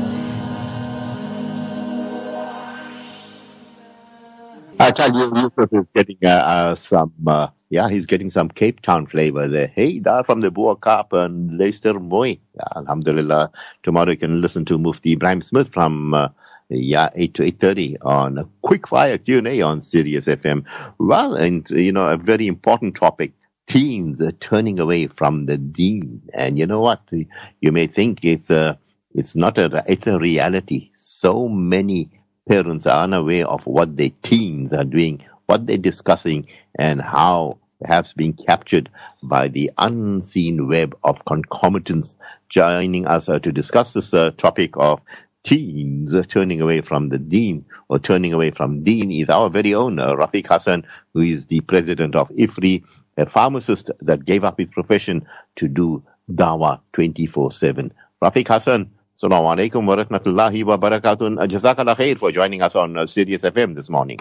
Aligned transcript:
I 4.79 4.91
tell 4.91 5.13
you, 5.13 5.31
Yusuf 5.35 5.71
is 5.73 5.85
getting 5.93 6.17
uh, 6.23 6.27
uh, 6.27 6.73
some, 6.73 7.13
uh, 7.27 7.49
yeah, 7.69 7.87
he's 7.87 8.07
getting 8.07 8.31
some 8.31 8.49
Cape 8.49 8.81
Town 8.81 9.05
flavor 9.05 9.47
there. 9.47 9.67
Hey, 9.67 9.99
da 9.99 10.23
from 10.23 10.41
the 10.41 10.49
Bo-Kaap 10.49 11.13
and 11.13 11.55
Leicester 11.55 11.99
Moy. 11.99 12.39
Yeah, 12.55 12.63
Alhamdulillah. 12.75 13.51
Tomorrow 13.83 14.09
you 14.11 14.17
can 14.17 14.41
listen 14.41 14.65
to 14.65 14.79
Mufti 14.79 15.11
Ibrahim 15.13 15.43
Smith 15.43 15.69
from, 15.71 16.15
uh, 16.15 16.29
yeah, 16.69 17.09
8 17.15 17.33
to 17.35 17.43
8.30 17.43 17.97
on 18.01 18.37
a 18.37 18.45
quick 18.61 18.87
fire 18.87 19.17
Q&A 19.17 19.61
on 19.61 19.81
Sirius 19.81 20.25
FM. 20.25 20.65
Well, 20.97 21.35
and, 21.35 21.69
you 21.69 21.91
know, 21.91 22.07
a 22.09 22.17
very 22.17 22.47
important 22.47 22.95
topic. 22.95 23.33
Teens 23.67 24.21
are 24.21 24.31
turning 24.33 24.79
away 24.79 25.07
from 25.07 25.45
the 25.45 25.57
deen. 25.57 26.21
And 26.33 26.57
you 26.57 26.65
know 26.65 26.81
what? 26.81 27.01
You 27.11 27.71
may 27.71 27.87
think 27.87 28.23
it's 28.23 28.49
a, 28.49 28.79
it's 29.13 29.35
not 29.35 29.57
a, 29.57 29.83
it's 29.87 30.07
a 30.07 30.19
reality. 30.19 30.91
So 30.95 31.47
many 31.47 32.09
parents 32.47 32.85
are 32.85 33.03
unaware 33.03 33.47
of 33.47 33.65
what 33.65 33.97
their 33.97 34.11
teens 34.23 34.73
are 34.73 34.85
doing, 34.85 35.23
what 35.47 35.67
they're 35.67 35.77
discussing, 35.77 36.47
and 36.79 37.01
how 37.01 37.59
perhaps 37.81 38.13
being 38.13 38.33
captured 38.33 38.89
by 39.23 39.47
the 39.47 39.71
unseen 39.77 40.67
web 40.67 40.97
of 41.03 41.23
concomitants. 41.25 42.15
Joining 42.49 43.05
us 43.07 43.27
uh, 43.27 43.39
to 43.39 43.51
discuss 43.51 43.93
this 43.93 44.13
uh, 44.13 44.31
topic 44.37 44.71
of 44.77 45.01
teens 45.47 46.13
turning 46.27 46.61
away 46.61 46.81
from 46.81 47.07
the 47.07 47.17
deen 47.17 47.65
or 47.87 47.97
turning 47.97 48.33
away 48.33 48.51
from 48.51 48.83
deen 48.83 49.11
is 49.11 49.29
our 49.29 49.49
very 49.49 49.73
own 49.73 49.97
uh, 49.97 50.13
Rafeek 50.13 50.47
Hassen, 50.47 50.83
who 51.13 51.21
is 51.21 51.45
the 51.45 51.61
president 51.61 52.15
of 52.15 52.27
IFRI, 52.29 52.83
a 53.15 53.25
pharmacist 53.25 53.89
that 54.01 54.25
gave 54.25 54.43
up 54.43 54.59
his 54.59 54.69
profession 54.69 55.25
to 55.55 55.69
do 55.69 56.03
dawah 56.29 56.81
24-7. 56.93 57.91
Rafeek 58.21 58.47
Hassen, 58.47 58.89
Assalamu 59.17 59.55
alaikum 59.55 59.87
wa 59.87 59.95
rahmatullahi 59.95 60.65
wa 60.65 60.77
barakatuh. 60.77 61.37
Jazakallah 61.49 61.95
khair 61.95 62.19
for 62.19 62.31
joining 62.31 62.61
us 62.61 62.75
on 62.75 62.97
uh, 62.97 63.05
Sirius 63.05 63.43
FM 63.43 63.73
this 63.73 63.89
morning. 63.89 64.19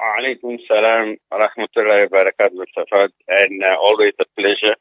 Alaikum 0.00 0.58
salam 0.68 1.16
wa 1.30 1.38
rahmatullahi 1.38 2.10
wa 2.10 2.24
barakatuh, 2.24 3.08
and 3.28 3.62
uh, 3.62 3.76
always 3.80 4.12
a 4.20 4.24
pleasure 4.38 4.74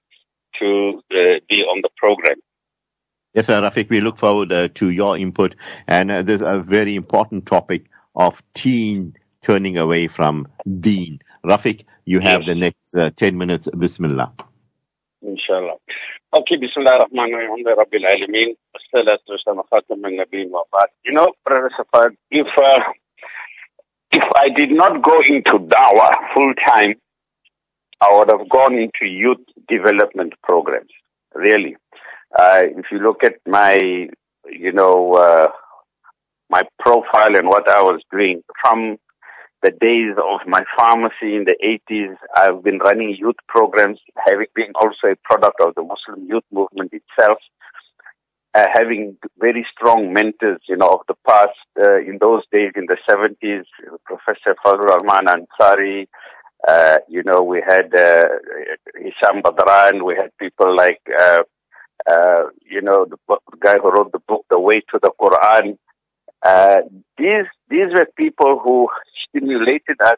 to 0.60 1.02
uh, 1.12 1.40
be 1.48 1.62
on 1.62 1.82
the 1.82 1.90
program. 1.98 2.36
Yes, 3.36 3.48
sir, 3.48 3.62
Rafeek, 3.62 3.90
we 3.90 4.00
look 4.00 4.18
forward 4.18 4.54
uh, 4.54 4.70
to 4.76 4.90
your 4.92 5.18
input. 5.18 5.56
And 5.88 6.10
uh, 6.10 6.22
there's 6.22 6.42
a 6.42 6.60
very 6.60 6.96
important 6.96 7.46
topic 7.46 7.88
of 8.16 8.42
teen 8.54 9.14
turning 9.44 9.78
away 9.78 10.08
from 10.08 10.48
deen. 10.80 11.20
Rafeek, 11.44 11.84
you 12.06 12.22
have 12.22 12.44
yes. 12.44 12.48
the 12.48 12.56
next 12.56 12.96
uh, 12.96 13.10
10 13.18 13.38
minutes. 13.38 13.68
Bismillah. 13.78 14.32
Inshallah. 15.22 15.76
Okay, 16.34 16.56
Bismillah 16.56 16.92
ar-Rahman 16.94 17.34
ar-Rahim, 17.34 17.66
Rabbil 17.66 18.06
Alameen, 18.06 18.56
Salatu 18.94 19.36
wasalam, 19.36 19.64
Khatam 19.70 20.06
al-Nabi 20.06 20.50
wa 20.50 20.64
You 21.04 21.12
know, 21.12 21.34
Brother 21.46 21.72
if, 22.32 22.48
uh, 22.58 22.80
if 24.14 24.24
I 24.38 24.48
did 24.48 24.72
not 24.72 25.02
go 25.02 25.20
into 25.28 25.60
dawah 25.60 26.34
full 26.34 26.54
time, 26.54 26.96
I 28.00 28.18
would 28.18 28.30
have 28.30 28.48
gone 28.48 28.76
into 28.76 29.12
youth 29.12 29.40
development 29.68 30.36
programs, 30.42 30.92
really. 31.34 31.76
Uh, 32.38 32.64
if 32.78 32.86
you 32.92 33.00
look 33.00 33.24
at 33.24 33.36
my, 33.46 34.10
you 34.50 34.72
know, 34.72 35.14
uh, 35.14 35.48
my 36.50 36.64
profile 36.80 37.36
and 37.36 37.48
what 37.48 37.68
I 37.68 37.82
was 37.82 38.02
doing 38.12 38.44
from 38.62 38.98
the 39.66 39.72
days 39.72 40.14
of 40.18 40.48
my 40.48 40.64
pharmacy 40.78 41.36
in 41.36 41.46
the 41.46 41.56
80s. 41.90 42.16
I've 42.36 42.64
been 42.64 42.78
running 42.78 43.16
youth 43.16 43.38
programs, 43.48 44.00
having 44.24 44.46
been 44.54 44.72
also 44.76 45.08
a 45.08 45.16
product 45.24 45.60
of 45.60 45.74
the 45.74 45.82
Muslim 45.82 46.28
youth 46.28 46.44
movement 46.52 46.94
itself, 46.94 47.40
uh, 48.54 48.68
having 48.72 49.18
very 49.40 49.66
strong 49.72 50.14
mentors, 50.14 50.62
you 50.70 50.78
know, 50.78 50.90
of 50.90 51.00
the 51.08 51.16
past. 51.26 51.58
Uh, 51.82 51.98
in 51.98 52.20
those 52.20 52.44
days, 52.52 52.74
in 52.76 52.86
the 52.86 52.98
70s, 53.10 53.64
Professor 54.06 54.56
Fazlur 54.64 55.02
Rahman 55.02 55.26
Ansari, 55.26 56.08
uh, 56.68 57.00
you 57.10 57.24
know, 57.24 57.42
we 57.42 57.62
had 57.66 57.94
uh, 57.96 58.26
Hisham 58.96 59.42
Badran, 59.42 60.06
we 60.06 60.14
had 60.16 60.30
people 60.38 60.76
like, 60.76 61.02
uh, 62.10 62.44
you 62.70 62.82
know, 62.82 63.06
the 63.06 63.18
guy 63.60 63.78
who 63.78 63.92
wrote 63.92 64.12
the 64.12 64.20
book, 64.28 64.46
The 64.50 64.60
Way 64.60 64.82
to 64.92 65.00
the 65.02 65.12
Quran. 65.20 65.78
Uh, 66.44 66.82
these 67.18 67.46
these 67.70 67.88
were 67.94 68.08
people 68.18 68.60
who 68.64 68.88
stimulated 69.28 70.00
us 70.02 70.18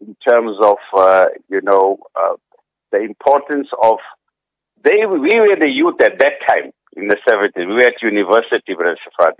in 0.00 0.16
terms 0.26 0.56
of, 0.60 0.76
uh, 0.94 1.26
you 1.48 1.60
know, 1.62 1.98
uh, 2.14 2.34
the 2.92 3.00
importance 3.00 3.68
of, 3.82 3.98
they, 4.82 5.06
we 5.06 5.40
were 5.40 5.56
the 5.58 5.68
youth 5.68 6.00
at 6.00 6.18
that 6.18 6.34
time 6.46 6.70
in 6.96 7.08
the 7.08 7.16
70s. 7.26 7.50
We 7.56 7.74
were 7.74 7.80
at 7.80 8.02
university, 8.02 8.74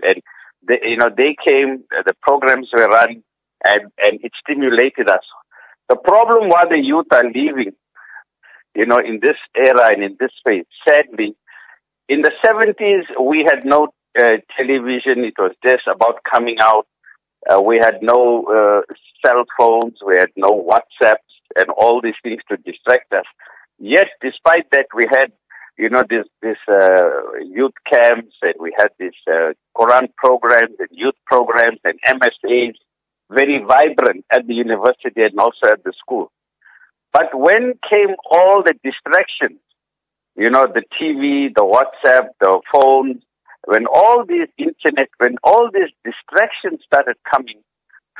and 0.03 0.21
they, 0.67 0.79
you 0.83 0.97
know, 0.97 1.09
they 1.15 1.35
came, 1.45 1.83
uh, 1.97 2.03
the 2.05 2.15
programs 2.21 2.69
were 2.73 2.87
run, 2.87 3.23
and, 3.65 3.81
and 4.01 4.19
it 4.23 4.31
stimulated 4.43 5.09
us. 5.09 5.23
The 5.89 5.95
problem 5.95 6.49
why 6.49 6.65
the 6.65 6.81
youth 6.81 7.07
are 7.11 7.23
leaving, 7.23 7.73
you 8.75 8.85
know, 8.85 8.97
in 8.97 9.19
this 9.21 9.37
era 9.55 9.93
and 9.93 10.03
in 10.03 10.17
this 10.19 10.31
phase, 10.45 10.65
sadly, 10.85 11.35
in 12.09 12.21
the 12.21 12.31
70s, 12.43 13.03
we 13.21 13.43
had 13.43 13.65
no 13.65 13.89
uh, 14.17 14.37
television. 14.55 15.23
It 15.23 15.35
was 15.37 15.53
just 15.63 15.87
about 15.87 16.23
coming 16.23 16.57
out 16.59 16.87
uh, 17.49 17.61
we 17.61 17.77
had 17.77 18.01
no 18.01 18.43
uh, 18.45 18.93
cell 19.25 19.43
phones, 19.57 19.99
we 20.05 20.15
had 20.15 20.29
no 20.35 20.51
WhatsApps 20.51 21.17
and 21.55 21.69
all 21.69 22.01
these 22.01 22.15
things 22.23 22.41
to 22.49 22.57
distract 22.57 23.13
us. 23.13 23.25
Yet, 23.79 24.07
despite 24.21 24.69
that, 24.71 24.87
we 24.93 25.07
had, 25.09 25.31
you 25.77 25.89
know, 25.89 26.03
this, 26.09 26.25
this, 26.41 26.57
uh, 26.67 27.39
youth 27.45 27.73
camps 27.89 28.35
and 28.41 28.55
we 28.59 28.73
had 28.75 28.89
this, 28.99 29.13
uh, 29.31 29.53
Quran 29.77 30.13
programs 30.15 30.75
and 30.79 30.89
youth 30.91 31.15
programs 31.25 31.79
and 31.85 31.99
MSAs 32.05 32.73
very 33.29 33.63
vibrant 33.63 34.25
at 34.31 34.47
the 34.47 34.53
university 34.53 35.21
and 35.21 35.39
also 35.39 35.67
at 35.71 35.83
the 35.83 35.93
school. 35.97 36.31
But 37.13 37.37
when 37.37 37.73
came 37.89 38.15
all 38.29 38.63
the 38.63 38.75
distractions, 38.83 39.59
you 40.37 40.49
know, 40.49 40.67
the 40.67 40.83
TV, 41.01 41.53
the 41.53 41.61
WhatsApp, 41.61 42.29
the 42.39 42.61
phones, 42.71 43.23
when 43.65 43.85
all 43.87 44.23
these 44.25 44.47
internet, 44.57 45.09
when 45.17 45.37
all 45.43 45.69
these 45.73 45.89
distractions 46.05 46.81
started 46.85 47.15
coming 47.29 47.61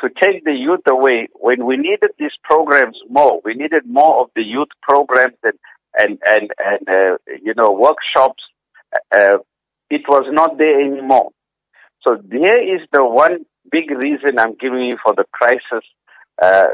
to 0.03 0.09
take 0.09 0.43
the 0.43 0.53
youth 0.53 0.81
away, 0.87 1.27
when 1.35 1.65
we 1.65 1.77
needed 1.77 2.11
these 2.19 2.35
programs 2.43 2.97
more, 3.09 3.39
we 3.45 3.53
needed 3.53 3.83
more 3.85 4.21
of 4.21 4.29
the 4.35 4.43
youth 4.43 4.67
programs 4.81 5.37
and, 5.43 5.57
and, 5.97 6.19
and, 6.27 6.51
and 6.63 6.89
uh, 6.89 7.17
you 7.41 7.53
know, 7.55 7.71
workshops, 7.71 8.43
uh, 9.11 9.37
it 9.89 10.01
was 10.07 10.25
not 10.31 10.57
there 10.57 10.81
anymore. 10.81 11.29
So 12.01 12.21
there 12.23 12.61
is 12.61 12.81
the 12.91 13.05
one 13.05 13.45
big 13.71 13.91
reason 13.91 14.39
I'm 14.39 14.55
giving 14.55 14.81
you 14.81 14.97
for 15.03 15.13
the 15.13 15.25
crisis. 15.31 15.85
Uh, 16.41 16.67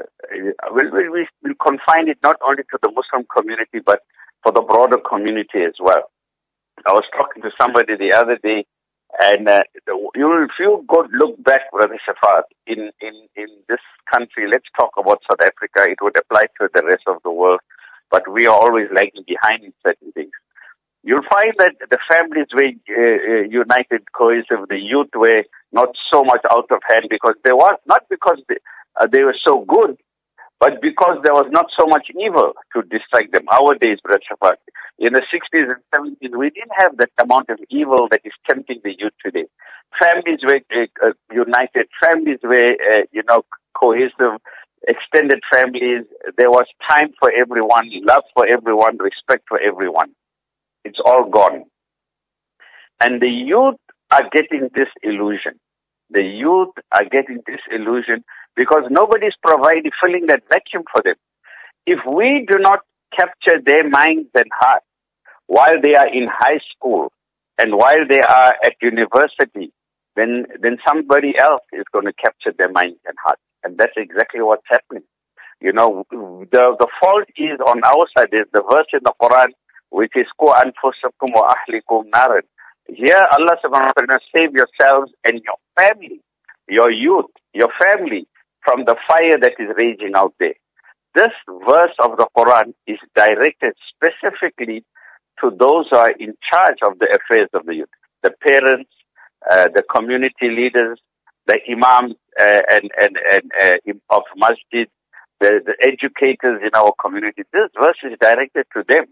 we'll, 0.71 0.91
we'll, 0.91 1.25
we'll 1.43 1.55
confine 1.61 2.09
it 2.09 2.17
not 2.23 2.37
only 2.41 2.63
to 2.63 2.79
the 2.81 2.91
Muslim 2.91 3.25
community, 3.35 3.79
but 3.85 4.01
for 4.43 4.51
the 4.51 4.61
broader 4.61 4.97
community 4.97 5.63
as 5.63 5.75
well. 5.79 6.03
I 6.85 6.93
was 6.93 7.05
talking 7.15 7.41
to 7.43 7.51
somebody 7.59 7.95
the 7.95 8.13
other 8.13 8.37
day, 8.37 8.65
and 9.19 9.47
uh, 9.47 9.63
you 10.15 10.27
will, 10.27 10.43
if 10.43 10.51
you 10.59 10.83
go 10.87 11.07
look 11.13 11.41
back, 11.43 11.71
Brother 11.71 11.97
Shafat, 12.07 12.43
in, 12.67 12.91
in, 12.99 13.27
in 13.35 13.47
this 13.69 13.79
country, 14.11 14.47
let's 14.49 14.67
talk 14.75 14.91
about 14.97 15.21
South 15.29 15.41
Africa, 15.41 15.89
it 15.89 15.99
would 16.01 16.17
apply 16.17 16.47
to 16.59 16.69
the 16.73 16.83
rest 16.83 17.03
of 17.07 17.17
the 17.23 17.31
world, 17.31 17.61
but 18.11 18.29
we 18.29 18.47
are 18.47 18.55
always 18.55 18.87
lagging 18.93 19.23
behind 19.25 19.63
in 19.63 19.73
certain 19.85 20.11
things. 20.11 20.31
You'll 21.03 21.29
find 21.29 21.53
that 21.57 21.75
the 21.89 21.99
families 22.07 22.47
were 22.53 22.71
uh, 22.97 23.41
uh, 23.41 23.43
united, 23.49 24.11
cohesive, 24.13 24.67
the 24.69 24.79
youth 24.79 25.09
were 25.13 25.43
not 25.71 25.89
so 26.11 26.23
much 26.23 26.41
out 26.49 26.71
of 26.71 26.79
hand 26.87 27.05
because 27.09 27.35
they 27.43 27.51
was, 27.51 27.77
not 27.85 28.03
because 28.09 28.41
they, 28.49 28.57
uh, 28.99 29.07
they 29.07 29.23
were 29.23 29.35
so 29.45 29.65
good, 29.65 29.97
but 30.63 30.81
because 30.81 31.17
there 31.23 31.33
was 31.33 31.47
not 31.51 31.65
so 31.77 31.85
much 31.87 32.07
evil 32.17 32.53
to 32.73 32.83
distract 32.83 33.33
them. 33.33 33.43
Our 33.51 33.75
days, 33.75 33.97
Brother 34.01 34.55
in 34.97 35.11
the 35.11 35.21
60s 35.21 35.69
and 35.73 35.83
70s, 35.93 36.37
we 36.37 36.51
didn't 36.51 36.71
have 36.77 36.95
that 36.99 37.09
amount 37.17 37.49
of 37.49 37.59
evil 37.69 38.07
that 38.11 38.21
is 38.23 38.31
tempting 38.47 38.79
the 38.81 38.95
youth 38.97 39.11
today. 39.25 39.43
Families 39.99 40.39
were 40.41 40.61
uh, 40.73 40.85
uh, 41.05 41.11
united. 41.33 41.87
Families 42.01 42.39
were, 42.43 42.77
uh, 42.93 43.01
you 43.11 43.23
know, 43.27 43.43
cohesive, 43.77 44.39
extended 44.87 45.41
families. 45.51 46.05
There 46.37 46.49
was 46.49 46.67
time 46.89 47.09
for 47.19 47.29
everyone, 47.29 47.89
love 48.01 48.23
for 48.33 48.47
everyone, 48.47 48.99
respect 48.99 49.43
for 49.49 49.59
everyone. 49.59 50.11
It's 50.85 50.99
all 51.05 51.29
gone. 51.29 51.65
And 53.01 53.21
the 53.21 53.29
youth 53.29 53.81
are 54.11 54.29
getting 54.31 54.69
this 54.73 54.87
illusion. 55.01 55.59
The 56.09 56.23
youth 56.23 56.75
are 56.93 57.03
getting 57.03 57.41
this 57.47 57.59
illusion 57.69 58.23
because 58.55 58.83
nobody's 58.89 59.35
providing, 59.43 59.91
filling 60.01 60.27
that 60.27 60.43
vacuum 60.49 60.83
for 60.91 61.01
them. 61.03 61.15
If 61.85 61.99
we 62.09 62.45
do 62.47 62.57
not 62.59 62.79
capture 63.15 63.59
their 63.63 63.87
minds 63.87 64.29
and 64.35 64.49
hearts 64.57 64.85
while 65.47 65.79
they 65.81 65.95
are 65.95 66.07
in 66.07 66.27
high 66.27 66.59
school 66.75 67.11
and 67.57 67.75
while 67.75 68.07
they 68.07 68.21
are 68.21 68.55
at 68.63 68.73
university 68.81 69.71
then 70.15 70.45
then 70.61 70.77
somebody 70.85 71.37
else 71.37 71.61
is 71.71 71.85
going 71.91 72.05
to 72.05 72.13
capture 72.13 72.53
their 72.57 72.71
minds 72.71 72.99
and 73.05 73.15
hearts. 73.23 73.41
And 73.63 73.77
that's 73.77 73.93
exactly 73.97 74.41
what's 74.41 74.65
happening. 74.67 75.03
You 75.61 75.73
know, 75.73 76.05
the 76.11 76.75
the 76.77 76.87
fault 76.99 77.25
is 77.37 77.59
on 77.65 77.83
our 77.83 78.05
side. 78.15 78.29
There's 78.31 78.47
the 78.53 78.63
verse 78.69 78.87
in 78.93 78.99
the 79.03 79.13
Quran 79.21 79.49
which 79.89 80.11
is 80.15 80.25
Ku 80.39 80.47
anfusakum 80.47 81.33
wa 81.33 81.55
ahlikum. 81.55 82.05
Here 82.87 83.27
Allah 83.31 83.57
subhanahu 83.63 83.93
wa 83.95 84.05
ta'ala 84.05 84.19
save 84.35 84.53
yourselves 84.53 85.11
and 85.23 85.41
your 85.45 85.55
family, 85.77 86.19
your 86.67 86.91
youth, 86.91 87.31
your 87.53 87.69
family 87.79 88.27
from 88.63 88.85
the 88.85 88.95
fire 89.07 89.37
that 89.37 89.53
is 89.59 89.69
raging 89.77 90.13
out 90.15 90.33
there. 90.39 90.55
This 91.15 91.31
verse 91.67 91.91
of 91.99 92.17
the 92.17 92.27
Quran 92.35 92.73
is 92.87 92.97
directed 93.15 93.73
specifically 93.93 94.83
to 95.41 95.51
those 95.51 95.85
who 95.89 95.97
are 95.97 96.11
in 96.11 96.33
charge 96.49 96.77
of 96.83 96.99
the 96.99 97.07
affairs 97.17 97.49
of 97.53 97.65
the 97.65 97.75
youth, 97.75 97.89
the 98.23 98.31
parents, 98.41 98.89
uh, 99.49 99.69
the 99.73 99.83
community 99.83 100.49
leaders, 100.49 100.99
the 101.45 101.59
imams 101.69 102.15
uh, 102.39 102.61
and, 102.69 102.89
and, 102.99 103.17
and 103.31 103.51
uh, 103.61 104.15
of 104.15 104.23
masjid, 104.37 104.87
the, 105.39 105.61
the 105.65 105.75
educators 105.81 106.61
in 106.63 106.69
our 106.73 106.93
community. 107.03 107.43
This 107.51 107.69
verse 107.79 107.97
is 108.03 108.17
directed 108.19 108.65
to 108.75 108.83
them. 108.87 109.05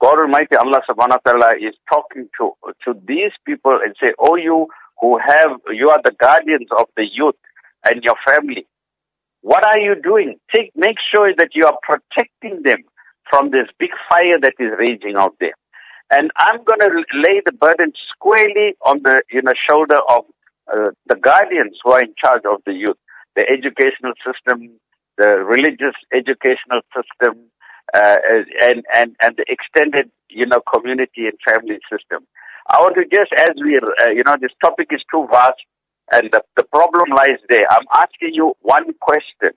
God 0.00 0.18
Almighty 0.18 0.56
Allah 0.56 0.82
subhanahu 0.88 1.20
wa 1.24 1.32
ta'ala 1.32 1.54
is 1.60 1.74
talking 1.88 2.28
to, 2.38 2.52
to 2.84 3.00
these 3.06 3.30
people 3.46 3.78
and 3.82 3.94
say, 4.00 4.12
oh 4.18 4.36
you 4.36 4.66
who 5.00 5.18
have, 5.18 5.52
you 5.70 5.90
are 5.90 6.00
the 6.02 6.12
guardians 6.12 6.68
of 6.76 6.86
the 6.96 7.06
youth 7.10 7.36
and 7.88 8.02
your 8.04 8.16
family. 8.26 8.66
What 9.42 9.64
are 9.66 9.78
you 9.78 9.94
doing? 10.00 10.36
Take, 10.52 10.72
make 10.74 10.96
sure 11.12 11.34
that 11.36 11.50
you 11.54 11.66
are 11.66 11.76
protecting 11.82 12.62
them 12.62 12.78
from 13.28 13.50
this 13.50 13.66
big 13.78 13.90
fire 14.08 14.38
that 14.40 14.54
is 14.58 14.70
raging 14.78 15.16
out 15.16 15.34
there. 15.40 15.54
And 16.10 16.30
I'm 16.36 16.62
going 16.64 16.80
to 16.80 17.04
lay 17.14 17.40
the 17.44 17.52
burden 17.52 17.92
squarely 18.14 18.74
on 18.84 19.00
the 19.02 19.22
you 19.30 19.42
know 19.42 19.54
shoulder 19.68 20.00
of 20.08 20.24
uh, 20.72 20.90
the 21.06 21.16
guardians 21.16 21.78
who 21.82 21.92
are 21.92 22.02
in 22.02 22.14
charge 22.22 22.42
of 22.44 22.60
the 22.66 22.74
youth, 22.74 22.98
the 23.34 23.48
educational 23.48 24.12
system, 24.24 24.70
the 25.16 25.38
religious 25.38 25.94
educational 26.12 26.82
system, 26.94 27.44
uh, 27.94 28.16
and 28.60 28.84
and 28.94 29.16
and 29.22 29.36
the 29.38 29.44
extended 29.48 30.10
you 30.28 30.44
know 30.44 30.60
community 30.60 31.26
and 31.26 31.38
family 31.46 31.78
system. 31.90 32.26
I 32.68 32.80
want 32.80 32.94
to 32.96 33.06
just 33.06 33.32
as 33.32 33.52
we 33.64 33.78
uh, 33.78 34.10
you 34.10 34.22
know 34.22 34.36
this 34.38 34.52
topic 34.60 34.88
is 34.90 35.02
too 35.10 35.26
vast, 35.30 35.62
and 36.10 36.30
the, 36.30 36.42
the 36.56 36.64
problem 36.64 37.10
lies 37.14 37.38
there. 37.48 37.66
I'm 37.70 37.86
asking 37.92 38.34
you 38.34 38.54
one 38.60 38.92
question 39.00 39.52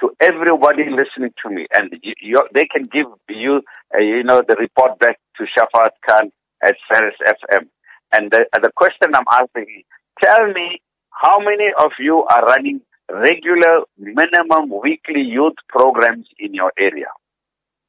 to 0.00 0.10
everybody 0.20 0.84
listening 0.84 1.32
to 1.42 1.50
me, 1.50 1.66
and 1.72 1.98
you, 2.02 2.14
you, 2.20 2.48
they 2.54 2.66
can 2.66 2.84
give 2.84 3.06
you, 3.28 3.62
uh, 3.94 3.98
you 3.98 4.22
know, 4.22 4.42
the 4.46 4.56
report 4.56 4.98
back 4.98 5.18
to 5.36 5.44
Shafat 5.44 5.90
Khan 6.06 6.32
at 6.62 6.76
Sirius 6.90 7.16
FM. 7.24 7.68
And 8.12 8.30
the, 8.30 8.46
the 8.54 8.72
question 8.74 9.14
I'm 9.14 9.24
asking, 9.30 9.66
is 9.78 9.84
tell 10.22 10.46
me 10.52 10.80
how 11.10 11.38
many 11.38 11.72
of 11.78 11.92
you 11.98 12.24
are 12.24 12.42
running 12.44 12.80
regular 13.10 13.80
minimum 13.98 14.70
weekly 14.82 15.22
youth 15.22 15.54
programs 15.68 16.26
in 16.38 16.54
your 16.54 16.72
area? 16.78 17.08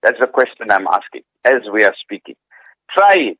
That's 0.03 0.19
the 0.19 0.27
question 0.27 0.71
I'm 0.71 0.87
asking 0.87 1.21
as 1.45 1.61
we 1.71 1.83
are 1.83 1.95
speaking. 1.99 2.35
Try 2.93 3.15
it 3.15 3.39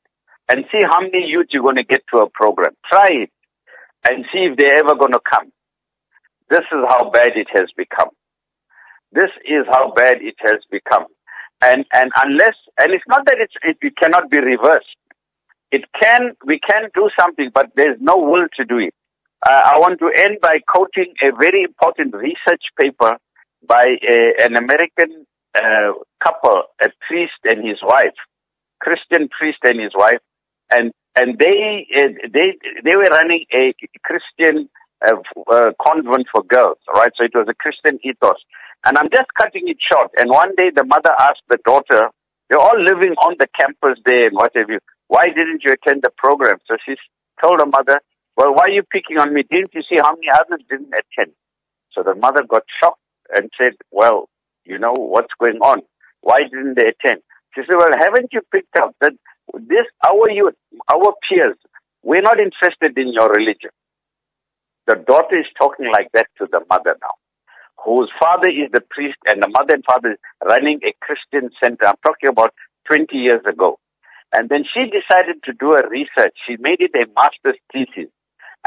and 0.50 0.66
see 0.72 0.84
how 0.84 1.02
many 1.02 1.26
youth 1.26 1.48
you're 1.52 1.64
going 1.64 1.76
to 1.76 1.84
get 1.84 2.04
to 2.14 2.20
a 2.20 2.30
program. 2.30 2.72
Try 2.90 3.10
it 3.12 3.32
and 4.08 4.26
see 4.34 4.44
if 4.46 4.58
they're 4.58 4.78
ever 4.78 4.96
going 4.96 5.12
to 5.12 5.20
come. 5.20 5.52
This 6.50 6.62
is 6.72 6.80
how 6.88 7.10
bad 7.10 7.38
it 7.38 7.48
has 7.54 7.70
become. 7.78 8.10
This 9.12 9.30
is 9.46 9.66
how 9.70 9.92
bad 9.92 10.22
it 10.22 10.36
has 10.40 10.60
become. 10.70 11.06
And, 11.62 11.86
and 11.94 12.12
unless, 12.16 12.56
and 12.80 12.92
it's 12.92 13.04
not 13.08 13.26
that 13.26 13.40
it's, 13.40 13.54
it, 13.64 13.78
it 13.82 13.96
cannot 13.96 14.30
be 14.30 14.40
reversed. 14.40 14.96
It 15.72 15.86
can, 16.00 16.32
we 16.46 16.60
can 16.60 16.90
do 16.94 17.10
something, 17.18 17.52
but 17.54 17.72
there's 17.76 17.98
no 18.00 18.18
will 18.18 18.48
to 18.58 18.66
do 18.66 18.80
it. 18.80 18.94
Uh, 19.46 19.62
I 19.74 19.80
want 19.80 20.00
to 20.00 20.12
end 20.14 20.40
by 20.42 20.60
quoting 20.68 21.14
a 21.24 21.32
very 21.32 21.64
important 21.64 22.14
research 22.14 22.64
paper 22.78 23.18
by 23.66 23.98
a, 24.08 24.34
an 24.40 24.56
American 24.56 25.26
uh, 25.56 25.94
couple, 26.24 26.64
a 26.82 26.90
priest 27.08 27.34
and 27.44 27.66
his 27.68 27.78
wife, 27.82 28.14
Christian 28.80 29.30
priest 29.30 29.60
and 29.64 29.80
his 29.80 29.92
wife, 29.96 30.20
and 30.72 30.92
and 31.16 31.38
they 31.38 31.88
uh, 31.96 32.28
they 32.32 32.54
they 32.84 32.96
were 32.96 33.10
running 33.10 33.46
a 33.54 33.74
Christian 34.04 34.70
uh, 35.06 35.16
uh, 35.52 35.72
convent 35.82 36.28
for 36.32 36.44
girls, 36.44 36.78
right? 36.94 37.12
So 37.18 37.24
it 37.26 37.32
was 37.34 37.48
a 37.50 37.54
Christian 37.54 38.00
ethos. 38.04 38.38
And 38.84 38.98
I'm 38.98 39.10
just 39.12 39.34
cutting 39.36 39.68
it 39.68 39.78
short. 39.80 40.12
And 40.18 40.30
one 40.30 40.56
day 40.56 40.72
the 40.74 40.84
mother 40.84 41.12
asked 41.20 41.44
the 41.50 41.60
daughter, 41.64 42.10
they're 42.50 42.60
all 42.60 42.80
living 42.80 43.14
on 43.14 43.36
the 43.38 43.48
campus 43.56 44.00
there 44.06 44.28
and 44.28 44.36
what 44.36 44.52
have 44.56 44.70
you. 44.70 44.80
Why 45.08 45.30
didn't 45.30 45.64
you 45.64 45.74
attend 45.74 46.02
the 46.02 46.12
program? 46.18 46.58
So 46.70 46.78
she 46.86 46.96
told 47.42 47.60
her 47.60 47.66
mother, 47.66 48.02
well, 48.38 48.54
why 48.54 48.64
are 48.64 48.70
you 48.70 48.84
picking 48.84 49.18
on 49.18 49.34
me? 49.34 49.44
Didn't 49.44 49.74
you 49.74 49.82
see 49.88 49.98
how 49.98 50.16
many 50.16 50.30
others 50.30 50.66
didn't 50.70 50.94
attend? 50.94 51.34
So 51.92 52.02
the 52.02 52.16
mother 52.16 52.44
got 52.44 52.64
shocked 52.80 53.02
and 53.36 53.52
said, 53.60 53.74
well, 53.92 54.30
you 54.66 54.80
know, 54.80 54.94
what's 54.94 55.34
going 55.40 55.58
on? 55.58 55.82
Why 56.22 56.44
didn't 56.44 56.76
they 56.76 56.88
attend? 56.88 57.22
She 57.54 57.62
said, 57.70 57.76
well, 57.76 57.96
haven't 57.98 58.30
you 58.32 58.42
picked 58.52 58.78
up 58.78 58.96
that 59.02 59.14
this, 59.54 59.86
our 60.04 60.30
youth, 60.30 60.56
our 60.90 61.14
peers, 61.28 61.58
we're 62.04 62.22
not 62.22 62.40
interested 62.40 62.98
in 62.98 63.14
your 63.14 63.30
religion. 63.32 63.72
The 64.88 64.96
daughter 64.96 65.40
is 65.40 65.46
talking 65.58 65.92
like 65.92 66.10
that 66.14 66.28
to 66.40 66.48
the 66.52 66.62
mother 66.70 66.96
now 67.02 67.16
whose 67.84 68.12
father 68.20 68.48
is 68.48 68.70
the 68.72 68.82
priest 68.82 69.18
and 69.28 69.42
the 69.42 69.48
mother 69.48 69.74
and 69.74 69.84
father 69.86 70.12
is 70.12 70.18
running 70.46 70.80
a 70.84 70.94
Christian 71.02 71.50
center. 71.62 71.88
I'm 71.88 71.96
talking 72.04 72.30
about 72.30 72.54
20 72.88 73.16
years 73.18 73.42
ago. 73.46 73.80
And 74.34 74.50
then 74.50 74.64
she 74.72 74.86
decided 74.86 75.38
to 75.44 75.54
do 75.54 75.76
a 75.76 75.88
research. 75.88 76.34
She 76.48 76.58
made 76.58 76.80
it 76.80 76.92
a 76.96 77.06
master's 77.16 77.60
thesis. 77.74 78.12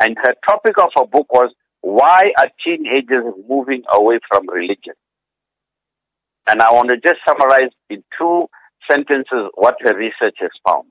And 0.01 0.17
her 0.21 0.35
topic 0.47 0.79
of 0.79 0.91
her 0.97 1.07
book 1.07 1.33
was, 1.33 1.55
why 1.81 2.33
are 2.39 2.51
teenagers 2.65 3.25
moving 3.49 3.83
away 3.93 4.19
from 4.29 4.49
religion? 4.49 4.95
And 6.47 6.61
I 6.61 6.73
want 6.73 6.89
to 6.89 6.99
just 6.99 7.21
summarize 7.27 7.71
in 7.89 8.03
two 8.19 8.49
sentences 8.91 9.51
what 9.55 9.77
her 9.81 9.97
research 9.97 10.37
has 10.41 10.51
found. 10.67 10.89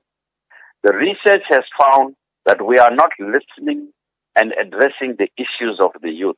The 0.82 0.92
research 0.92 1.42
has 1.48 1.62
found 1.78 2.14
that 2.44 2.64
we 2.64 2.78
are 2.78 2.94
not 2.94 3.10
listening 3.18 3.92
and 4.36 4.52
addressing 4.52 5.16
the 5.18 5.28
issues 5.36 5.78
of 5.80 5.92
the 6.02 6.10
youth. 6.10 6.36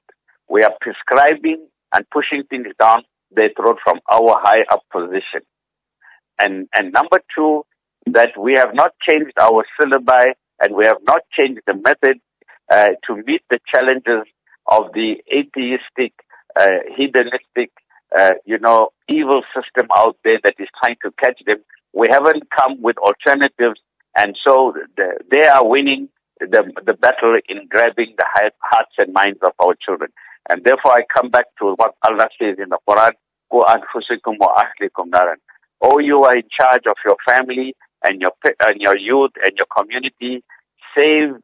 We 0.49 0.63
are 0.63 0.75
prescribing 0.81 1.67
and 1.95 2.05
pushing 2.11 2.45
things 2.49 2.69
down 2.79 3.03
their 3.31 3.51
throat 3.57 3.79
from 3.83 3.99
our 4.11 4.37
high 4.41 4.65
up 4.71 4.83
position. 4.93 5.41
And, 6.39 6.69
and 6.75 6.93
number 6.93 7.21
two, 7.35 7.65
that 8.07 8.39
we 8.39 8.55
have 8.55 8.75
not 8.75 8.93
changed 9.07 9.33
our 9.41 9.65
syllabi 9.81 10.35
and 10.61 10.77
we 10.77 10.87
have 10.87 10.99
not 11.03 11.23
changed 11.37 11.63
the 11.67 11.75
method 11.75 12.19
uh, 12.71 12.91
to 13.07 13.17
meet 13.27 13.43
the 13.51 13.59
challenges 13.73 14.29
of 14.69 14.93
the 14.93 15.17
atheistic, 15.33 16.13
uh, 16.59 16.79
hedonistic, 16.97 17.71
uh, 18.17 18.35
you 18.45 18.59
know, 18.59 18.91
evil 19.09 19.43
system 19.55 19.89
out 19.95 20.17
there 20.25 20.39
that 20.45 20.55
is 20.59 20.69
trying 20.81 20.97
to 21.03 21.11
catch 21.21 21.41
them. 21.47 21.59
We 21.93 22.09
haven't 22.09 22.51
come 22.51 22.83
with 22.83 22.99
alternatives, 22.99 23.81
and 24.17 24.37
so 24.45 24.75
the, 24.97 25.19
they 25.31 25.47
are 25.47 25.67
winning 25.67 26.09
the 26.41 26.71
the 26.85 26.95
battle 26.95 27.39
in 27.49 27.67
grabbing 27.69 28.15
the 28.19 28.27
hearts 28.63 28.93
and 28.99 29.13
minds 29.13 29.39
of 29.43 29.53
our 29.63 29.75
children. 29.75 30.11
And 30.49 30.65
therefore 30.65 30.93
I 30.93 31.03
come 31.13 31.31
back 31.31 31.47
to 31.61 31.75
what 31.75 31.95
Allah 32.03 32.29
says 32.41 32.57
in 32.59 32.69
the 32.69 32.79
Quran, 32.89 33.13
anfusikum 33.53 34.39
wa 34.39 34.63
ahlikum 34.63 35.11
naran. 35.11 35.37
Oh, 35.81 35.99
you 35.99 36.23
are 36.25 36.37
in 36.37 36.45
charge 36.51 36.87
of 36.87 36.97
your 37.05 37.17
family 37.27 37.75
and 38.05 38.21
your, 38.21 38.33
and 38.61 38.81
your 38.81 38.97
youth 38.97 39.33
and 39.43 39.53
your 39.57 39.67
community. 39.77 40.43
Save, 40.97 41.35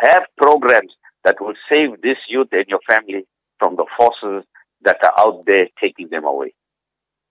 have 0.00 0.24
programs 0.36 0.92
that 1.24 1.40
will 1.40 1.54
save 1.68 2.00
this 2.02 2.16
youth 2.28 2.48
and 2.52 2.64
your 2.68 2.80
family 2.88 3.26
from 3.58 3.76
the 3.76 3.86
forces 3.96 4.44
that 4.82 5.02
are 5.04 5.14
out 5.18 5.44
there 5.46 5.68
taking 5.80 6.08
them 6.08 6.24
away. 6.24 6.54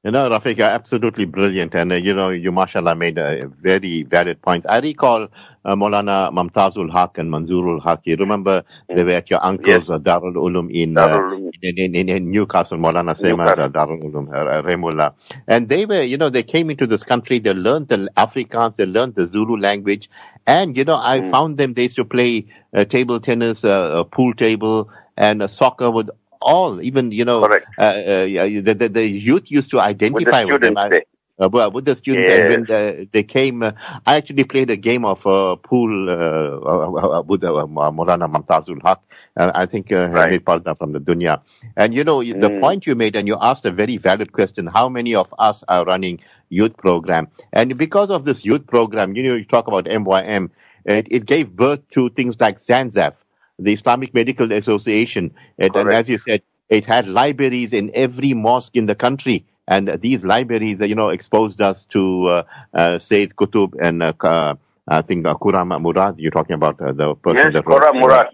You 0.03 0.11
know, 0.11 0.29
Rafeek, 0.29 0.63
absolutely 0.63 1.25
brilliant. 1.25 1.75
And, 1.75 1.91
uh, 1.91 1.95
you 1.95 2.13
know, 2.13 2.29
you, 2.29 2.51
mashallah, 2.51 2.95
made 2.95 3.17
a 3.17 3.47
very 3.61 4.03
valid 4.03 4.41
points. 4.41 4.65
I 4.65 4.79
recall 4.79 5.23
uh, 5.65 5.75
Maulana 5.75 6.31
Mamtazul 6.31 6.89
Haq 6.89 7.17
and 7.17 7.29
Manzurul 7.29 7.83
Haq. 7.83 8.01
You 8.05 8.15
remember 8.15 8.63
they 8.87 9.03
were 9.03 9.11
at 9.11 9.29
your 9.29 9.43
uncle's 9.43 9.67
yes. 9.67 9.89
uh, 9.89 9.99
Darul 9.99 10.35
Ulum 10.35 10.71
in, 10.71 10.97
uh, 10.97 11.19
in, 11.61 11.95
in, 11.95 12.09
in, 12.09 12.31
Newcastle, 12.31 12.77
Maulana 12.77 13.17
Sema's 13.17 13.57
uh, 13.57 13.67
Darul 13.67 14.01
Ulum, 14.03 14.29
uh, 14.33 14.61
Remullah. 14.61 15.13
And 15.47 15.67
they 15.67 15.85
were, 15.85 16.03
you 16.03 16.15
know, 16.15 16.29
they 16.29 16.43
came 16.43 16.69
into 16.69 16.85
this 16.87 17.03
country, 17.03 17.39
they 17.39 17.53
learned 17.53 17.89
the 17.89 18.07
Afrikaans, 18.15 18.77
they 18.77 18.85
learned 18.85 19.15
the 19.15 19.25
Zulu 19.25 19.57
language. 19.57 20.09
And, 20.45 20.77
you 20.77 20.85
know, 20.85 20.95
I 20.95 21.19
mm. 21.19 21.31
found 21.31 21.57
them, 21.57 21.73
they 21.73 21.83
used 21.83 21.97
to 21.97 22.05
play 22.05 22.45
uh, 22.73 22.85
table 22.85 23.19
tennis, 23.19 23.65
uh, 23.65 24.03
pool 24.05 24.33
table, 24.35 24.89
and 25.17 25.41
uh, 25.41 25.47
soccer 25.47 25.89
with 25.89 26.09
all, 26.41 26.81
even, 26.81 27.11
you 27.11 27.25
know, 27.25 27.43
uh, 27.43 27.81
uh, 27.81 28.25
the, 28.25 28.75
the, 28.77 28.89
the, 28.89 29.07
youth 29.07 29.51
used 29.51 29.71
to 29.71 29.79
identify 29.79 30.43
with, 30.45 30.61
with 30.61 30.75
them. 30.75 31.01
Uh, 31.39 31.69
with 31.71 31.85
the 31.85 31.95
students, 31.95 32.27
yes. 32.27 32.39
and 32.39 32.49
when 32.49 32.63
the, 32.63 33.07
they 33.11 33.21
came, 33.21 33.61
uh, 33.61 33.71
I 34.07 34.15
actually 34.15 34.43
played 34.43 34.71
a 34.71 34.75
game 34.75 35.05
of 35.05 35.23
uh, 35.27 35.55
pool 35.57 36.09
uh, 36.09 36.13
uh, 36.13 37.21
with 37.21 37.43
uh, 37.43 37.67
Morana 37.67 38.27
Mamtazul 38.27 38.81
Haq. 38.81 39.03
I 39.35 39.67
think 39.67 39.91
uh, 39.91 40.07
right. 40.07 40.43
from 40.43 40.93
the 40.93 40.99
dunya. 40.99 41.41
And 41.75 41.93
you 41.93 42.03
know, 42.03 42.21
mm. 42.21 42.41
the 42.41 42.59
point 42.59 42.87
you 42.87 42.95
made, 42.95 43.15
and 43.15 43.27
you 43.27 43.37
asked 43.39 43.65
a 43.65 43.71
very 43.71 43.97
valid 43.97 44.31
question: 44.31 44.65
How 44.65 44.89
many 44.89 45.13
of 45.13 45.31
us 45.37 45.63
are 45.67 45.85
running 45.85 46.19
youth 46.49 46.75
program? 46.75 47.27
And 47.53 47.77
because 47.77 48.09
of 48.09 48.25
this 48.25 48.43
youth 48.43 48.65
program, 48.65 49.15
you 49.15 49.21
know, 49.21 49.35
you 49.35 49.45
talk 49.45 49.67
about 49.67 49.85
MYM, 49.85 50.49
it, 50.85 51.07
it 51.11 51.27
gave 51.27 51.55
birth 51.55 51.87
to 51.91 52.09
things 52.09 52.39
like 52.39 52.57
SANZAF 52.57 53.13
the 53.59 53.73
Islamic 53.73 54.13
Medical 54.13 54.51
Association. 54.51 55.33
It, 55.57 55.75
and 55.75 55.89
as 55.91 56.09
you 56.09 56.17
said, 56.17 56.41
it 56.69 56.85
had 56.85 57.07
libraries 57.07 57.73
in 57.73 57.91
every 57.93 58.33
mosque 58.33 58.75
in 58.75 58.85
the 58.85 58.95
country. 58.95 59.45
And 59.67 59.99
these 60.01 60.23
libraries, 60.23 60.79
you 60.79 60.95
know, 60.95 61.09
exposed 61.09 61.59
us 61.61 61.85
to 61.85 62.27
uh, 62.27 62.43
uh, 62.73 62.99
Sayyid 62.99 63.35
Qutb 63.35 63.73
and 63.81 64.01
uh, 64.01 64.55
I 64.87 65.01
think 65.01 65.25
uh, 65.25 65.35
Khurram 65.35 65.81
Murad. 65.81 66.15
You're 66.17 66.31
talking 66.31 66.53
about 66.53 66.81
uh, 66.81 66.93
the 66.93 67.15
person 67.15 67.37
yes, 67.37 67.53
that 67.53 67.65
Khurram 67.65 67.99
Murad. 67.99 68.29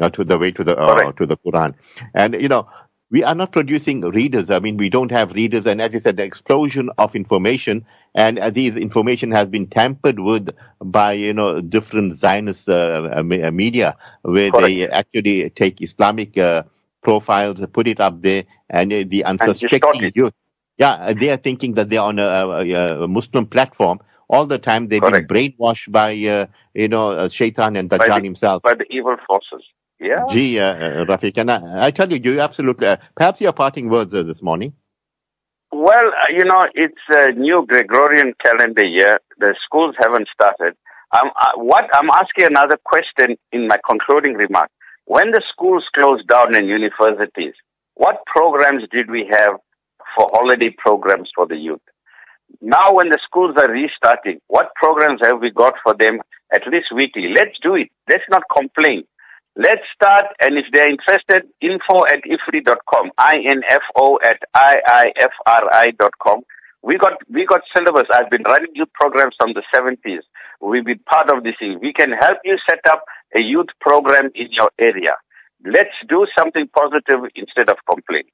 Uh, 0.00 0.10
to 0.10 0.24
the 0.24 0.36
way 0.36 0.50
to 0.50 0.64
the 0.64 0.76
uh, 0.76 1.12
to 1.12 1.24
the 1.24 1.36
Quran, 1.36 1.72
and 2.14 2.34
you 2.34 2.48
know 2.48 2.68
we 3.14 3.22
are 3.22 3.36
not 3.36 3.52
producing 3.52 4.00
readers. 4.00 4.50
I 4.50 4.58
mean, 4.58 4.76
we 4.76 4.88
don't 4.88 5.12
have 5.12 5.34
readers, 5.34 5.68
and 5.68 5.80
as 5.80 5.94
you 5.94 6.00
said, 6.00 6.16
the 6.16 6.24
explosion 6.24 6.90
of 6.98 7.14
information 7.14 7.86
and 8.12 8.40
uh, 8.40 8.50
these 8.50 8.76
information 8.76 9.30
has 9.30 9.46
been 9.46 9.68
tampered 9.68 10.18
with 10.18 10.50
by 10.80 11.12
you 11.12 11.32
know 11.32 11.60
different 11.60 12.16
Zionist 12.16 12.68
uh, 12.68 13.22
media, 13.24 13.96
where 14.22 14.50
Correct. 14.50 14.66
they 14.66 14.88
actually 14.88 15.48
take 15.50 15.80
Islamic 15.80 16.36
profiles, 17.04 17.64
put 17.72 17.86
it 17.86 18.00
up 18.00 18.20
there, 18.20 18.42
and 18.68 18.90
the 18.90 19.24
unsuspecting 19.24 20.10
youth. 20.12 20.34
Yeah, 20.76 21.12
they 21.12 21.30
are 21.30 21.36
thinking 21.36 21.74
that 21.74 21.90
they 21.90 21.98
are 21.98 22.08
on 22.08 22.18
a, 22.18 22.24
a, 22.24 23.04
a 23.04 23.06
Muslim 23.06 23.46
platform 23.46 24.00
all 24.26 24.46
the 24.46 24.58
time. 24.58 24.88
They've 24.88 25.00
Correct. 25.00 25.28
been 25.28 25.52
brainwashed 25.52 25.92
by, 25.92 26.10
uh, 26.26 26.46
you 26.74 26.88
know, 26.88 27.10
uh, 27.12 27.28
Shaitan 27.28 27.76
and 27.76 27.88
Dajjal 27.88 28.24
himself. 28.24 28.64
By 28.64 28.74
the 28.74 28.86
evil 28.90 29.16
forces. 29.28 29.62
Yeah. 30.00 30.24
Gee, 30.30 30.58
uh, 30.58 31.04
Rafeek, 31.04 31.38
and 31.38 31.50
I, 31.50 31.86
I, 31.86 31.90
tell 31.90 32.10
you, 32.12 32.20
you 32.22 32.40
absolutely, 32.40 32.86
uh, 32.86 32.96
perhaps 33.14 33.40
your 33.40 33.52
parting 33.52 33.88
words 33.88 34.12
uh, 34.12 34.22
this 34.22 34.42
morning. 34.42 34.74
Well, 35.72 36.08
uh, 36.08 36.30
you 36.30 36.44
know, 36.44 36.66
it's 36.74 36.94
a 37.08 37.32
new 37.32 37.64
Gregorian 37.66 38.34
calendar 38.42 38.86
year. 38.86 39.20
The 39.38 39.54
schools 39.64 39.94
haven't 39.98 40.28
started. 40.32 40.74
I'm, 41.12 41.30
uh, 41.40 41.50
what 41.56 41.88
I'm 41.92 42.10
asking 42.10 42.46
another 42.46 42.78
question 42.84 43.36
in 43.52 43.68
my 43.68 43.78
concluding 43.88 44.34
remark. 44.34 44.70
When 45.06 45.30
the 45.30 45.42
schools 45.52 45.84
closed 45.94 46.26
down 46.26 46.54
and 46.54 46.68
universities, 46.68 47.54
what 47.94 48.24
programs 48.26 48.84
did 48.90 49.10
we 49.10 49.26
have 49.30 49.54
for 50.16 50.28
holiday 50.32 50.74
programs 50.76 51.30
for 51.34 51.46
the 51.46 51.56
youth? 51.56 51.80
Now 52.60 52.94
when 52.94 53.08
the 53.08 53.18
schools 53.24 53.56
are 53.56 53.70
restarting, 53.70 54.40
what 54.48 54.74
programs 54.76 55.20
have 55.22 55.40
we 55.40 55.50
got 55.50 55.74
for 55.82 55.94
them 55.94 56.20
at 56.52 56.66
least 56.66 56.86
weekly? 56.94 57.32
Let's 57.32 57.58
do 57.62 57.74
it. 57.74 57.90
Let's 58.08 58.24
not 58.30 58.42
complain. 58.54 59.04
Let's 59.56 59.82
start, 59.94 60.26
and 60.40 60.58
if 60.58 60.64
they're 60.72 60.90
interested, 60.90 61.44
info 61.60 62.04
at 62.06 62.22
ifri.com, 62.24 63.12
I-N-F-O 63.18 64.18
at 64.24 64.40
I-I-F-R-I 64.52 65.92
dot 65.92 66.12
com. 66.20 66.40
We 66.82 66.98
got, 66.98 67.14
we 67.30 67.46
got 67.46 67.62
syllabus. 67.72 68.08
I've 68.12 68.30
been 68.30 68.42
running 68.42 68.72
youth 68.74 68.92
programs 68.94 69.36
from 69.38 69.52
the 69.54 69.62
70s. 69.72 70.22
We've 70.60 70.84
been 70.84 70.98
part 71.00 71.30
of 71.30 71.44
this 71.44 71.54
thing. 71.58 71.78
We 71.80 71.92
can 71.92 72.10
help 72.12 72.38
you 72.44 72.58
set 72.68 72.80
up 72.86 73.04
a 73.34 73.40
youth 73.40 73.68
program 73.80 74.30
in 74.34 74.48
your 74.50 74.70
area. 74.78 75.14
Let's 75.64 75.94
do 76.08 76.26
something 76.36 76.68
positive 76.76 77.20
instead 77.36 77.68
of 77.70 77.76
complaining. 77.88 78.32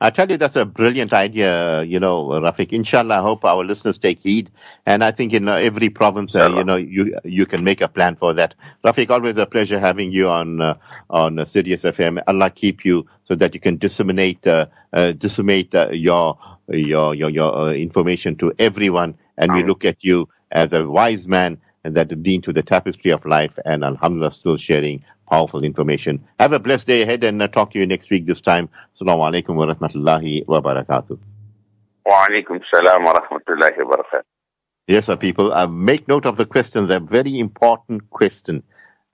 I 0.00 0.10
tell 0.10 0.30
you, 0.30 0.36
that's 0.36 0.54
a 0.56 0.64
brilliant 0.64 1.12
idea, 1.12 1.82
you 1.82 1.98
know, 1.98 2.26
Rafeek. 2.28 2.72
Inshallah, 2.72 3.18
I 3.18 3.20
hope 3.22 3.44
our 3.44 3.64
listeners 3.64 3.98
take 3.98 4.20
heed. 4.20 4.48
And 4.86 5.02
I 5.02 5.10
think 5.10 5.32
in 5.32 5.48
uh, 5.48 5.54
every 5.54 5.88
province, 5.90 6.36
uh, 6.36 6.46
you 6.46 6.62
know, 6.62 6.76
you 6.76 7.18
you 7.24 7.46
can 7.46 7.64
make 7.64 7.80
a 7.80 7.88
plan 7.88 8.14
for 8.14 8.32
that. 8.34 8.54
Rafeek, 8.84 9.10
always 9.10 9.38
a 9.38 9.46
pleasure 9.46 9.80
having 9.80 10.12
you 10.12 10.28
on 10.28 10.60
uh, 10.60 10.74
on 11.10 11.40
uh, 11.40 11.44
Sirius 11.44 11.82
FM. 11.82 12.22
Allah 12.28 12.50
keep 12.50 12.84
you 12.84 13.06
so 13.24 13.34
that 13.34 13.54
you 13.54 13.60
can 13.60 13.76
disseminate 13.76 14.46
uh, 14.46 14.66
uh, 14.92 15.12
disseminate 15.12 15.74
uh, 15.74 15.88
your 15.90 16.38
your 16.68 17.14
your 17.16 17.30
your 17.30 17.74
information 17.74 18.36
to 18.36 18.52
everyone. 18.58 19.16
And 19.36 19.52
we 19.52 19.64
look 19.64 19.84
at 19.84 20.04
you 20.04 20.28
as 20.52 20.72
a 20.72 20.86
wise 20.88 21.26
man 21.26 21.58
and 21.82 21.96
that 21.96 22.10
lean 22.12 22.40
to 22.42 22.52
the 22.52 22.62
tapestry 22.62 23.10
of 23.10 23.24
life. 23.24 23.58
And 23.64 23.82
Alhamdulillah, 23.84 24.32
still 24.32 24.56
sharing 24.56 25.02
powerful 25.28 25.64
information. 25.64 26.24
Have 26.38 26.52
a 26.52 26.58
blessed 26.58 26.86
day 26.86 27.02
ahead 27.02 27.24
and 27.24 27.42
uh, 27.42 27.48
talk 27.48 27.72
to 27.72 27.78
you 27.78 27.86
next 27.86 28.10
week 28.10 28.26
this 28.26 28.40
time. 28.40 28.68
Assalamu 28.96 29.30
alaikum 29.30 29.54
wa 29.54 29.66
rahmatullahi 29.66 30.46
wa 30.46 30.60
barakatuh. 30.60 31.18
Wa 32.06 32.26
alaikum 32.26 32.60
salam 32.72 33.04
wa 33.04 33.12
rahmatullahi 33.12 33.84
wa 33.84 33.96
barakatuh. 33.96 34.22
Yes, 34.86 35.06
sir, 35.06 35.16
people. 35.16 35.52
Uh, 35.52 35.66
make 35.66 36.08
note 36.08 36.24
of 36.24 36.38
the 36.38 36.46
questions. 36.46 36.88
They're 36.88 37.00
very 37.00 37.38
important 37.38 38.08
question. 38.08 38.62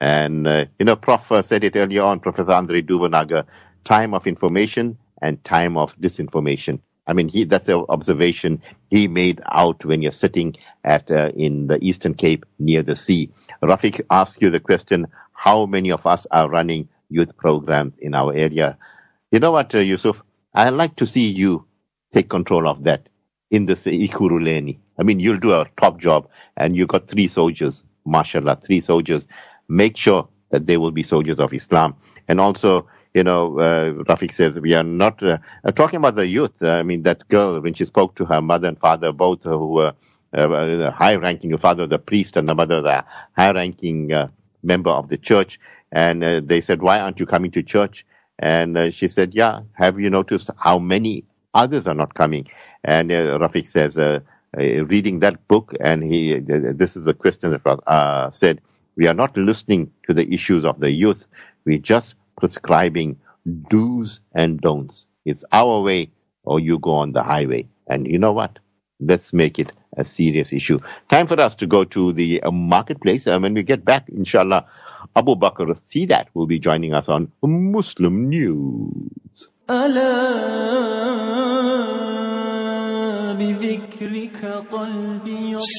And, 0.00 0.46
uh, 0.46 0.66
you 0.78 0.84
know, 0.84 0.94
Prof 0.94 1.32
uh, 1.32 1.42
said 1.42 1.64
it 1.64 1.74
earlier 1.76 2.02
on, 2.02 2.20
Professor 2.20 2.52
Andre 2.52 2.82
Duvenhage, 2.82 3.44
time 3.84 4.14
of 4.14 4.26
information 4.26 4.96
and 5.20 5.42
time 5.42 5.76
of 5.76 5.96
disinformation. 5.96 6.78
I 7.06 7.12
mean, 7.12 7.28
he, 7.28 7.44
that's 7.44 7.68
an 7.68 7.84
observation 7.88 8.62
he 8.88 9.08
made 9.08 9.40
out 9.50 9.84
when 9.84 10.00
you're 10.00 10.12
sitting 10.12 10.56
at, 10.84 11.10
uh, 11.10 11.32
in 11.34 11.66
the 11.66 11.78
Eastern 11.82 12.14
Cape 12.14 12.46
near 12.58 12.82
the 12.82 12.96
sea. 12.96 13.30
Rafeek 13.62 14.00
asked 14.10 14.40
you 14.40 14.50
the 14.50 14.60
question, 14.60 15.08
how 15.44 15.66
many 15.66 15.90
of 15.92 16.06
us 16.06 16.26
are 16.30 16.48
running 16.48 16.88
youth 17.10 17.36
programs 17.36 17.92
in 17.98 18.14
our 18.14 18.32
area. 18.32 18.78
You 19.30 19.40
know 19.40 19.50
what, 19.52 19.74
uh, 19.74 19.78
Yusuf? 19.78 20.22
I'd 20.54 20.70
like 20.70 20.96
to 20.96 21.06
see 21.06 21.28
you 21.28 21.66
take 22.14 22.30
control 22.30 22.66
of 22.66 22.84
that 22.84 23.10
in 23.50 23.66
the 23.66 23.74
Ekurhuleni. 23.74 24.78
I 24.98 25.02
mean, 25.02 25.20
you'll 25.20 25.38
do 25.38 25.52
a 25.52 25.66
top 25.76 25.98
job 26.00 26.28
and 26.56 26.74
you've 26.74 26.88
got 26.88 27.08
three 27.08 27.28
soldiers, 27.28 27.82
mashallah, 28.06 28.60
three 28.64 28.80
soldiers. 28.80 29.28
Make 29.68 29.98
sure 29.98 30.26
that 30.50 30.66
they 30.66 30.78
will 30.78 30.92
be 30.92 31.02
soldiers 31.02 31.38
of 31.38 31.52
Islam. 31.52 31.94
And 32.26 32.40
also, 32.40 32.88
you 33.12 33.22
know, 33.22 33.58
uh, 33.58 33.90
Rafeek 34.08 34.32
says 34.32 34.58
we 34.58 34.72
are 34.72 34.82
not 34.82 35.22
uh, 35.22 35.36
uh, 35.64 35.72
talking 35.72 35.98
about 35.98 36.16
the 36.16 36.26
youth. 36.26 36.62
I 36.62 36.82
mean, 36.82 37.02
that 37.02 37.28
girl, 37.28 37.60
when 37.60 37.74
she 37.74 37.84
spoke 37.84 38.14
to 38.16 38.24
her 38.24 38.40
mother 38.40 38.68
and 38.68 38.78
father, 38.78 39.12
both 39.12 39.42
who 39.42 39.68
were 39.68 39.92
uh, 40.32 40.90
high 40.90 41.16
ranking, 41.16 41.50
the 41.50 41.58
father, 41.58 41.86
the 41.86 41.98
priest, 41.98 42.38
and 42.38 42.48
the 42.48 42.54
mother, 42.54 42.80
the 42.80 43.04
high 43.36 43.50
ranking 43.52 44.10
uh, 44.10 44.28
member 44.64 44.90
of 44.90 45.08
the 45.08 45.16
church. 45.16 45.60
And 45.92 46.24
uh, 46.24 46.40
they 46.44 46.60
said, 46.60 46.82
why 46.82 46.98
aren't 47.00 47.20
you 47.20 47.26
coming 47.26 47.50
to 47.52 47.62
church? 47.62 48.04
And 48.38 48.76
uh, 48.76 48.90
she 48.90 49.08
said, 49.08 49.34
yeah, 49.34 49.60
have 49.74 50.00
you 50.00 50.10
noticed 50.10 50.50
how 50.58 50.78
many 50.78 51.24
others 51.54 51.86
are 51.86 51.94
not 51.94 52.14
coming? 52.14 52.48
And 52.82 53.12
uh, 53.12 53.38
Rafeek 53.38 53.68
says, 53.68 53.96
uh, 53.96 54.20
uh, 54.58 54.84
reading 54.86 55.20
that 55.20 55.46
book, 55.48 55.74
and 55.80 56.02
he, 56.02 56.38
this 56.38 56.96
is 56.96 57.04
the 57.04 57.14
question 57.14 57.50
that 57.50 57.62
uh, 57.86 58.30
said, 58.30 58.60
we 58.96 59.06
are 59.06 59.14
not 59.14 59.36
listening 59.36 59.90
to 60.06 60.14
the 60.14 60.32
issues 60.32 60.64
of 60.64 60.80
the 60.80 60.90
youth. 60.90 61.26
We're 61.64 61.78
just 61.78 62.14
prescribing 62.38 63.18
do's 63.70 64.20
and 64.34 64.60
don'ts. 64.60 65.06
It's 65.24 65.44
our 65.52 65.80
way 65.80 66.10
or 66.44 66.60
you 66.60 66.78
go 66.78 66.92
on 66.92 67.12
the 67.12 67.22
highway. 67.22 67.68
And 67.88 68.06
you 68.06 68.18
know 68.18 68.32
what? 68.32 68.58
Let's 69.06 69.32
make 69.32 69.58
it 69.58 69.72
a 69.96 70.04
serious 70.04 70.52
issue. 70.52 70.78
Time 71.10 71.26
for 71.26 71.40
us 71.40 71.54
to 71.56 71.66
go 71.66 71.84
to 71.84 72.12
the 72.12 72.42
uh, 72.42 72.50
marketplace. 72.50 73.26
And 73.26 73.42
when 73.42 73.54
we 73.54 73.62
get 73.62 73.84
back, 73.84 74.08
inshallah, 74.08 74.66
Abu 75.14 75.36
Bakr 75.36 75.76
see 75.84 76.06
that 76.06 76.28
will 76.34 76.46
be 76.46 76.58
joining 76.58 76.94
us 76.94 77.08
on 77.08 77.30
Muslim 77.42 78.28
News. 78.28 79.48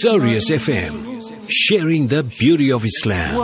Sirius 0.01 0.49
FM, 0.49 0.93
sharing 1.49 2.07
the 2.07 2.23
beauty 2.23 2.71
of 2.71 2.85
Islam. 2.85 3.35